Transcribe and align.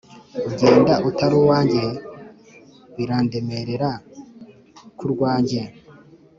ugenda 0.51 0.93
utaruwajye 1.09 1.85
birandemerera 2.95 3.89
kurwajye 4.97 5.61